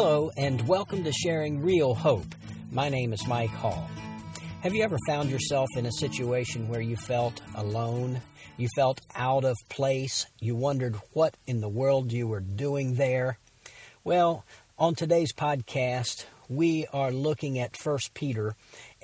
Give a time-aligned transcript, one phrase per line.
[0.00, 2.32] Hello, and welcome to Sharing Real Hope.
[2.70, 3.90] My name is Mike Hall.
[4.60, 8.20] Have you ever found yourself in a situation where you felt alone?
[8.56, 10.26] You felt out of place?
[10.38, 13.38] You wondered what in the world you were doing there?
[14.04, 14.44] Well,
[14.78, 18.54] on today's podcast, we are looking at 1 Peter,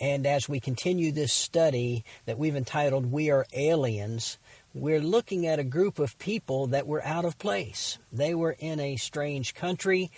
[0.00, 4.38] and as we continue this study that we've entitled We Are Aliens,
[4.72, 7.98] we're looking at a group of people that were out of place.
[8.12, 10.12] They were in a strange country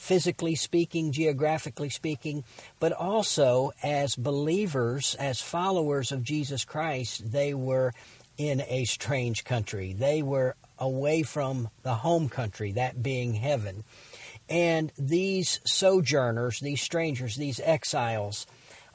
[0.00, 2.42] physically speaking, geographically speaking,
[2.80, 7.92] but also as believers, as followers of Jesus Christ, they were
[8.38, 9.92] in a strange country.
[9.92, 13.84] They were away from the home country, that being heaven.
[14.48, 18.46] And these sojourners, these strangers, these exiles,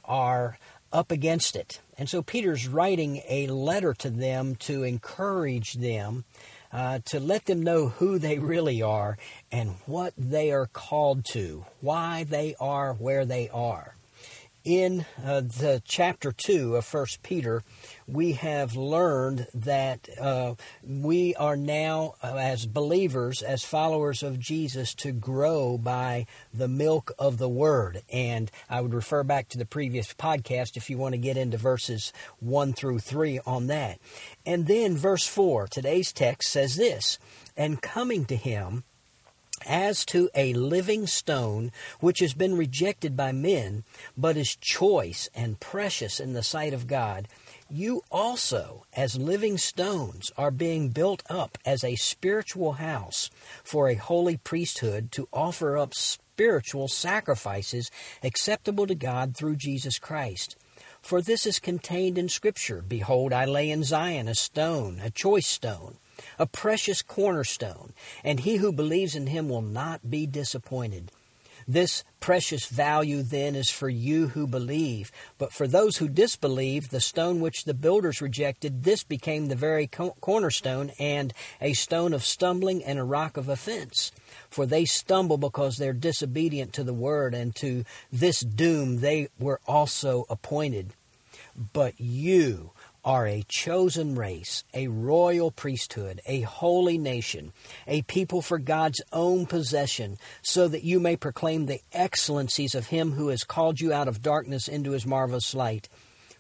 [0.06, 0.58] are
[0.92, 1.80] up against it.
[2.00, 6.26] And so Peter's writing a letter to them to encourage them
[6.76, 9.18] uh, to let them know who they really are
[9.50, 13.95] and what they are called to, why they are where they are.
[14.66, 17.64] In uh, the chapter 2 of 1 Peter,
[18.08, 24.96] we have learned that uh, we are now, uh, as believers, as followers of Jesus,
[24.96, 28.02] to grow by the milk of the Word.
[28.12, 31.58] And I would refer back to the previous podcast if you want to get into
[31.58, 34.00] verses 1 through 3 on that.
[34.48, 37.20] And then verse 4, today's text says this
[37.56, 38.84] And coming to Him,
[39.66, 43.84] as to a living stone which has been rejected by men,
[44.18, 47.28] but is choice and precious in the sight of God
[47.70, 53.32] you also, as living stones, are being built up as a spiritual house
[53.64, 57.90] for a holy priesthood to offer up spiritual sacrifices
[58.22, 60.56] acceptable to God through Jesus Christ.
[61.02, 65.48] For this is contained in Scripture Behold, I lay in Zion a stone, a choice
[65.48, 65.98] stone,
[66.40, 71.12] a precious cornerstone, and he who believes in him will not be disappointed.
[71.68, 75.12] This precious value then is for you who believe.
[75.40, 79.88] But for those who disbelieve, the stone which the builders rejected, this became the very
[79.88, 84.12] cornerstone and a stone of stumbling and a rock of offense.
[84.50, 89.60] For they stumble because they're disobedient to the word, and to this doom they were
[89.66, 90.92] also appointed.
[91.74, 92.72] But you
[93.06, 97.54] are a chosen race, a royal priesthood, a holy nation,
[97.86, 103.12] a people for God's own possession, so that you may proclaim the excellencies of Him
[103.12, 105.88] who has called you out of darkness into His marvelous light.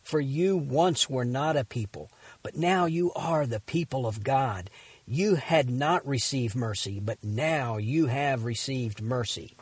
[0.01, 2.11] For you once were not a people,
[2.41, 4.71] but now you are the people of God.
[5.07, 9.55] You had not received mercy, but now you have received mercy.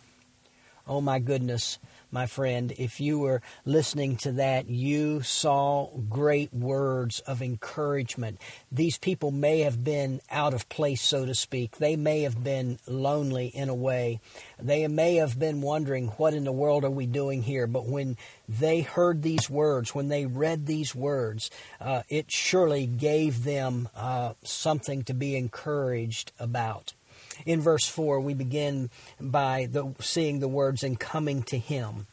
[0.88, 1.80] Oh my goodness
[2.14, 8.40] my friend, if you were listening to that, you saw great words of encouragement.
[8.72, 11.78] These people may have been out of place, so to speak.
[11.78, 14.20] They may have been lonely in a way.
[14.60, 17.66] They may have been wondering, what in the world are we doing here?
[17.66, 18.16] But when
[18.48, 21.50] they heard these words, when they read these words,
[21.82, 26.94] uh, it surely gave them uh, something to be encouraged about.
[27.46, 28.90] In verse 4, we begin
[29.20, 32.08] by the, seeing the words, and coming to Him.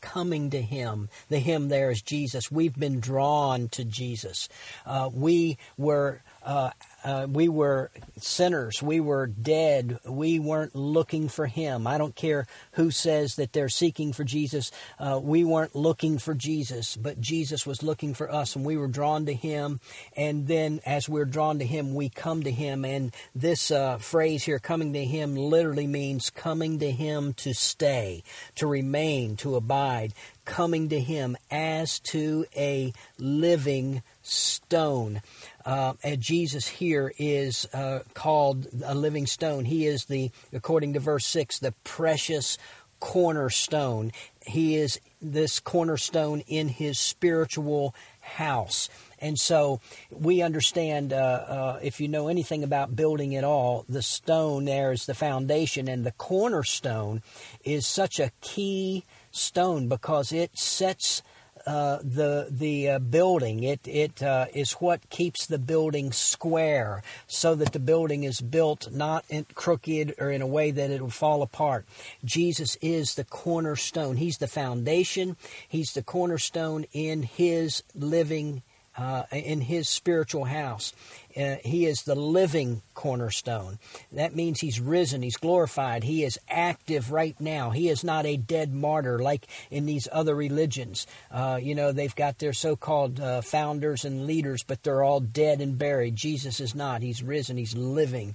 [0.00, 1.08] Coming to Him.
[1.28, 2.50] The Him there is Jesus.
[2.50, 4.48] We've been drawn to Jesus.
[4.86, 6.70] Uh, we were uh,
[7.02, 8.82] uh, we were sinners.
[8.82, 9.98] We were dead.
[10.04, 11.86] We weren't looking for Him.
[11.86, 14.70] I don't care who says that they're seeking for Jesus.
[14.98, 18.88] Uh, we weren't looking for Jesus, but Jesus was looking for us, and we were
[18.88, 19.80] drawn to Him.
[20.16, 22.84] And then, as we're drawn to Him, we come to Him.
[22.84, 28.22] And this uh, phrase here, coming to Him, literally means coming to Him to stay,
[28.56, 30.12] to remain, to abide.
[30.44, 35.20] Coming to Him as to a living stone.
[35.64, 39.64] Uh, and Jesus here is uh, called a living stone.
[39.64, 42.56] He is the, according to verse 6, the precious
[43.00, 44.12] cornerstone.
[44.46, 48.88] He is this cornerstone in his spiritual house.
[49.18, 49.80] And so
[50.10, 54.92] we understand, uh, uh, if you know anything about building at all, the stone there
[54.92, 57.22] is the foundation, and the cornerstone
[57.64, 61.22] is such a key stone because it sets
[61.70, 63.62] uh, the the uh, building.
[63.62, 68.90] It it uh, is what keeps the building square, so that the building is built
[68.90, 69.24] not
[69.54, 71.86] crooked or in a way that it will fall apart.
[72.24, 74.16] Jesus is the cornerstone.
[74.16, 75.36] He's the foundation.
[75.68, 78.62] He's the cornerstone in His living.
[78.98, 80.92] Uh, in his spiritual house.
[81.36, 83.78] Uh, he is the living cornerstone.
[84.12, 87.70] That means he's risen, he's glorified, he is active right now.
[87.70, 91.06] He is not a dead martyr like in these other religions.
[91.30, 95.20] Uh, you know, they've got their so called uh, founders and leaders, but they're all
[95.20, 96.16] dead and buried.
[96.16, 97.00] Jesus is not.
[97.00, 98.34] He's risen, he's living.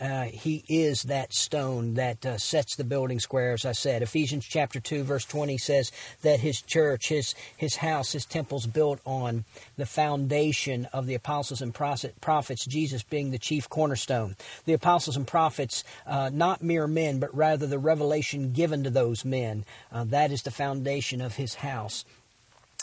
[0.00, 4.02] Uh, he is that stone that uh, sets the building square, as I said.
[4.02, 5.90] Ephesians chapter 2, verse 20 says
[6.22, 9.44] that his church, his, his house, his temple's built on
[9.76, 14.36] the foundation of the apostles and prophets, Jesus being the chief cornerstone.
[14.64, 19.24] The apostles and prophets, uh, not mere men, but rather the revelation given to those
[19.24, 19.64] men.
[19.92, 22.04] Uh, that is the foundation of his house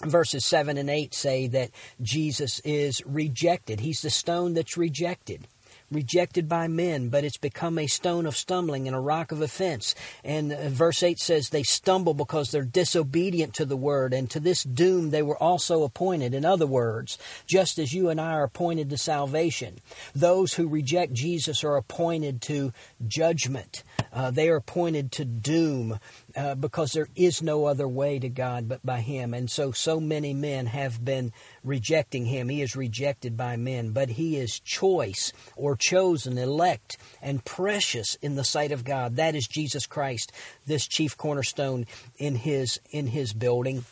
[0.04, 1.70] verses 7 and 8 say that
[2.02, 3.80] Jesus is rejected.
[3.80, 5.48] He's the stone that's rejected
[5.92, 9.94] rejected by men, but it's become a stone of stumbling and a rock of offense.
[10.24, 14.40] And uh, verse 8 says, They stumble because they're disobedient to the word, and to
[14.40, 16.34] this doom they were also appointed.
[16.34, 19.80] In other words, just as you and I are appointed to salvation,
[20.16, 22.72] those who reject Jesus are appointed to
[23.08, 23.84] judgment.
[24.14, 26.00] Uh, they are appointed to doom
[26.36, 29.34] uh, because there is no other way to God but by Him.
[29.34, 31.32] And so, so many men have been
[31.64, 32.50] rejecting Him.
[32.50, 38.36] He is rejected by men, but He is choice or chosen, elect, and precious in
[38.36, 39.16] the sight of God.
[39.16, 40.32] That is Jesus Christ,
[40.66, 41.86] this chief cornerstone
[42.18, 43.86] in His in His building.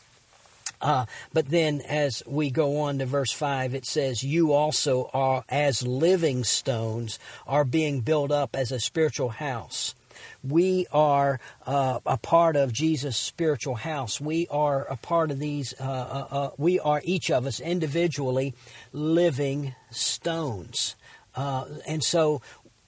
[0.82, 5.44] Uh, but then, as we go on to verse 5, it says, You also are,
[5.50, 9.94] as living stones, are being built up as a spiritual house
[10.44, 14.20] we are uh, a part of Jesus' spiritual house.
[14.20, 18.54] We are a part of these, uh, uh, uh we are each of us individually
[18.94, 20.96] living stones.
[21.36, 22.42] Uh, and so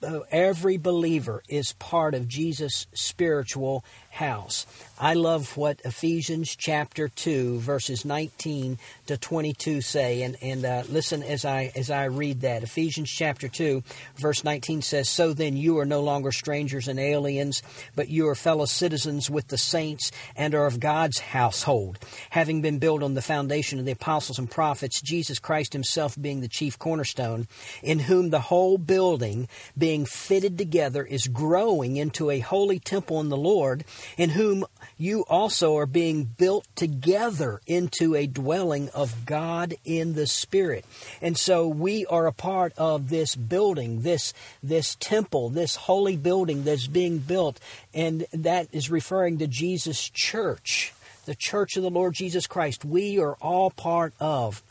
[0.03, 4.65] uh, every believer is part of Jesus' spiritual house.
[4.99, 8.77] I love what Ephesians chapter 2 verses 19
[9.07, 12.61] to 22 say and and uh, listen as I as I read that.
[12.61, 13.81] Ephesians chapter 2
[14.17, 17.63] verse 19 says, "So then you are no longer strangers and aliens,
[17.95, 21.97] but you are fellow citizens with the saints and are of God's household,
[22.29, 26.41] having been built on the foundation of the apostles and prophets, Jesus Christ himself being
[26.41, 27.47] the chief cornerstone,
[27.81, 33.29] in whom the whole building being fitted together is growing into a holy temple in
[33.29, 33.83] the Lord."
[34.17, 34.65] In whom
[34.97, 40.85] you also are being built together into a dwelling of God in the Spirit.
[41.21, 46.63] And so we are a part of this building, this, this temple, this holy building
[46.63, 47.59] that's being built,
[47.93, 50.93] and that is referring to Jesus' church,
[51.25, 52.85] the church of the Lord Jesus Christ.
[52.85, 54.61] We are all part of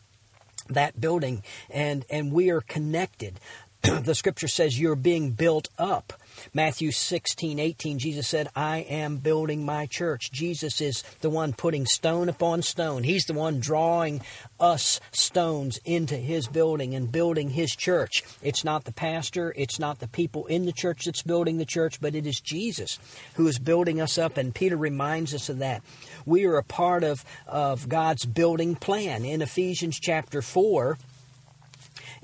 [0.69, 3.41] that building and and we are connected
[4.03, 6.13] the scripture says you're being built up
[6.53, 10.33] Matthew 16, 18, Jesus said, I am building my church.
[10.33, 13.03] Jesus is the one putting stone upon stone.
[13.03, 14.21] He's the one drawing
[14.59, 18.25] us stones into his building and building his church.
[18.43, 22.01] It's not the pastor, it's not the people in the church that's building the church,
[22.01, 22.99] but it is Jesus
[23.35, 24.37] who is building us up.
[24.37, 25.83] And Peter reminds us of that.
[26.27, 29.25] We are a part of, of God's building plan.
[29.25, 30.99] In Ephesians chapter 4,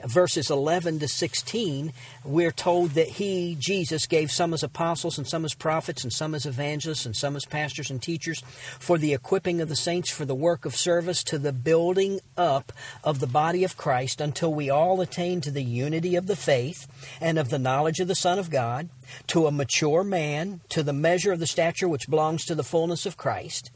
[0.04, 1.92] verses 11 to 16,
[2.24, 6.34] we're told that he, Jesus, gave some as apostles and some as prophets and some
[6.34, 8.42] as evangelists and some as pastors and teachers
[8.78, 12.72] for the equipping of the saints for the work of service to the building up
[13.02, 16.86] of the body of Christ until we all attain to the unity of the faith
[17.20, 18.88] and of the knowledge of the Son of God,
[19.28, 23.06] to a mature man, to the measure of the stature which belongs to the fullness
[23.06, 23.70] of Christ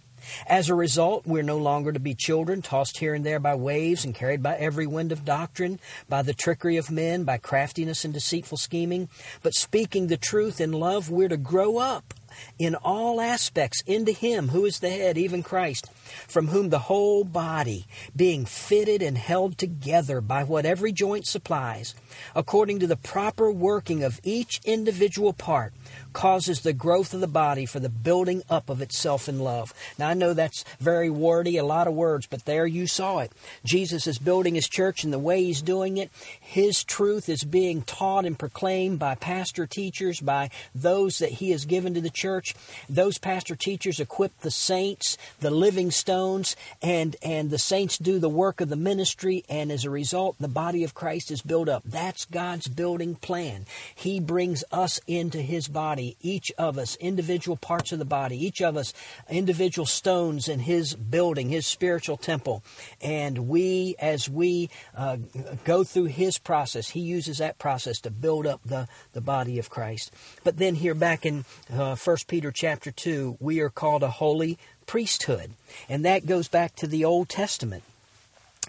[0.47, 4.05] as a result, we're no longer to be children, tossed here and there by waves
[4.05, 8.15] and carried by every wind of doctrine, by the trickery of men, by craftiness and
[8.15, 9.09] deceitful scheming.
[9.43, 12.15] But speaking the truth in love, we're to grow up
[12.59, 15.91] in all aspects into Him who is the head, even Christ,
[16.29, 21.95] from whom the whole body, being fitted and held together by what every joint supplies,
[22.35, 25.73] according to the proper working of each individual part,
[26.13, 29.73] causes the growth of the body for the building up of itself in love.
[29.99, 33.33] Now, I know that's very wordy, a lot of words, but there you saw it.
[33.65, 37.83] Jesus is building his church, and the way he's doing it, his truth is being
[37.83, 42.55] taught and proclaimed by pastor teachers, by those that he has given to the church.
[42.89, 48.29] Those pastor teachers equip the saints, the living stones, and, and the saints do the
[48.29, 51.83] work of the ministry, and as a result, the body of Christ is built up.
[51.85, 53.67] That's God's building plan.
[53.95, 58.61] He brings us into his body each of us, individual parts of the body, each
[58.63, 58.93] of us,
[59.29, 62.63] individual stones in His building, His spiritual temple.
[63.01, 65.19] And we, as we uh,
[65.65, 69.71] go through His process, He uses that process to build up the, the body of
[69.71, 70.13] Christ.
[70.45, 74.59] But then here back in uh, 1 Peter chapter 2, we are called a holy
[74.91, 75.53] priesthood.
[75.89, 77.85] And that goes back to the Old Testament.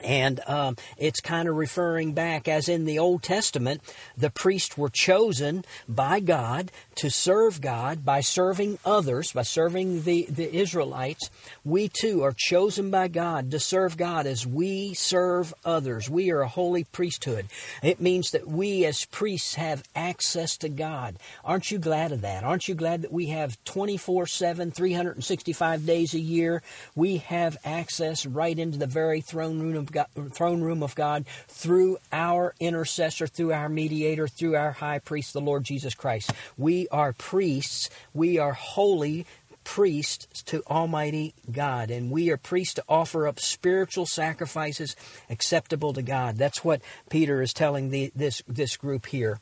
[0.03, 3.81] And um, it's kind of referring back, as in the Old Testament,
[4.17, 10.27] the priests were chosen by God to serve God by serving others, by serving the,
[10.29, 11.29] the Israelites.
[11.65, 16.10] We too are chosen by God to serve God as we serve others.
[16.10, 17.48] We are a holy priesthood.
[17.83, 21.17] It means that we as priests have access to God.
[21.43, 22.43] Aren't you glad of that?
[22.43, 26.63] Aren't you glad that we have 24 7, 365 days a year?
[26.95, 31.25] We have access right into the very throne room of God, throne room of God
[31.47, 36.31] through our intercessor, through our mediator, through our high priest, the Lord Jesus Christ.
[36.57, 37.89] We are priests.
[38.13, 39.25] We are holy
[39.63, 44.95] priests to Almighty God, and we are priests to offer up spiritual sacrifices
[45.29, 46.38] acceptable to God.
[46.38, 49.39] That's what Peter is telling the, this this group here.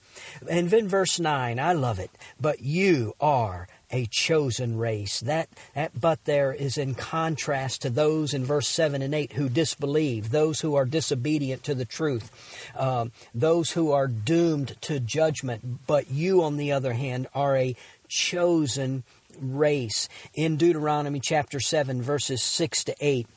[0.50, 2.12] And then verse nine, I love it.
[2.40, 5.20] But you are a chosen race.
[5.22, 9.50] That, that but there is in contrast to those in verse 7 and 8 who
[9.50, 12.32] disbelieve, those who are disobedient to the truth,
[12.78, 15.88] um, those who are doomed to judgment.
[15.88, 17.76] But you, on the other hand, are a
[18.08, 19.04] chosen
[19.40, 20.10] race.
[20.34, 23.28] In Deuteronomy chapter 7, verses 6 to 8,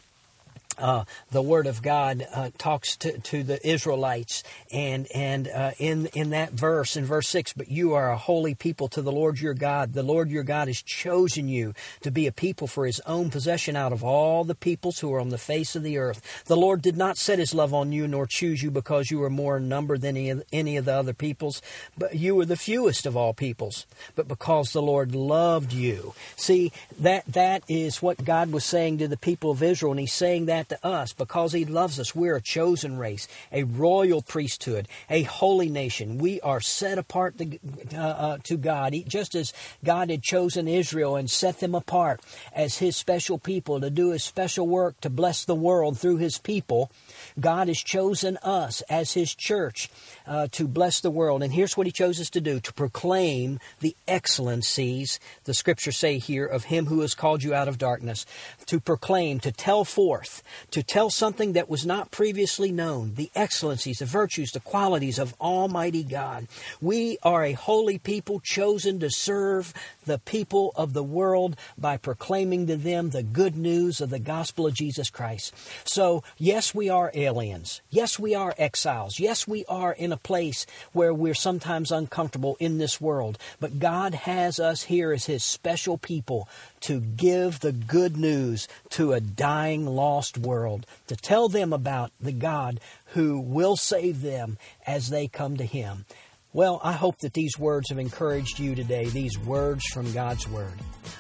[0.79, 6.07] uh, the Word of God uh, talks to, to the Israelites, and and uh, in
[6.15, 9.41] in that verse, in verse six, but you are a holy people to the Lord
[9.41, 9.93] your God.
[9.93, 13.77] The Lord your God has chosen you to be a people for His own possession
[13.77, 16.45] out of all the peoples who are on the face of the earth.
[16.47, 19.31] The Lord did not set His love on you, nor choose you because you were
[19.31, 21.63] more in number than any of, any of the other peoples,
[21.97, 23.87] but you were the fewest of all peoples.
[24.15, 29.09] But because the Lord loved you, see that that is what God was saying to
[29.09, 32.15] the people of Israel, and He's saying that to us because He loves us.
[32.15, 36.19] We're a chosen race, a royal priesthood, a holy nation.
[36.19, 37.59] We are set apart to,
[37.95, 39.53] uh, uh, to God, just as
[39.85, 42.21] God had chosen Israel and set them apart
[42.55, 46.39] as His special people to do His special work to bless the world through His
[46.39, 46.91] people.
[47.39, 49.89] God has chosen us as His church
[50.27, 51.43] uh, to bless the world.
[51.43, 56.19] And here's what He chose us to do to proclaim the excellencies, the scriptures say
[56.19, 58.27] here, of Him who has called you out of darkness,
[58.67, 63.99] to proclaim, to tell forth, to tell something that was not previously known, the excellencies,
[63.99, 66.47] the virtues, the qualities of Almighty God.
[66.81, 69.75] We are a holy people chosen to serve
[70.07, 74.67] the people of the world by proclaiming to them the good news of the gospel
[74.67, 75.55] of Jesus Christ.
[75.85, 77.81] So, yes, we are aliens.
[77.91, 79.19] Yes, we are exiles.
[79.19, 83.39] Yes, we are in a place where we're sometimes uncomfortable in this world.
[83.61, 86.49] But God has us here as His special people
[86.83, 92.33] to give the good news to a dying, lost world, to tell them about the
[92.33, 96.05] God who will save them as they come to Him.
[96.53, 100.75] Well, I hope that these words have encouraged you today, these words from God's Word.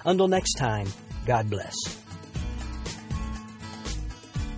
[0.05, 0.89] Until next time,
[1.25, 1.75] God bless.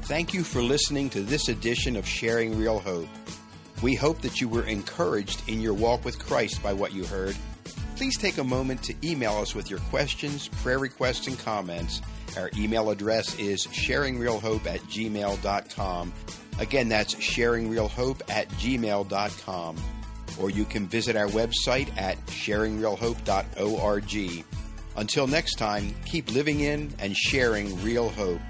[0.03, 3.09] Thank you for listening to this edition of Sharing Real Hope.
[3.83, 7.37] We hope that you were encouraged in your walk with Christ by what you heard.
[7.97, 12.01] Please take a moment to email us with your questions, prayer requests, and comments.
[12.37, 16.13] Our email address is sharingrealhope at gmail.com.
[16.59, 19.77] Again, that's sharingrealhope at gmail.com
[20.39, 24.45] or you can visit our website at sharingrealhope.org.
[24.97, 28.41] Until next time, keep living in and sharing real hope.